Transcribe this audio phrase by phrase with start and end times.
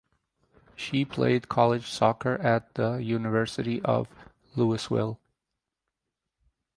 [0.75, 4.07] She played college soccer at the University of
[4.55, 5.19] Louisville.